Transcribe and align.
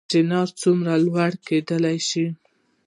چنار 0.11 0.49
څومره 0.61 0.93
لوی 1.05 1.31
کیدی 1.45 1.97
شي؟ 2.09 2.25